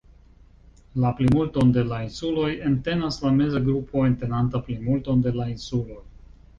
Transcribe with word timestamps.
La 1.03 1.11
plimulton 1.19 1.75
de 1.75 1.83
la 1.91 1.99
insuloj 2.07 2.49
entenas 2.71 3.21
la 3.27 3.35
meza 3.39 3.65
grupo, 3.71 4.09
entenanta 4.11 4.67
plimulton 4.67 5.27
de 5.29 5.39
la 5.41 5.51
insuloj. 5.57 6.05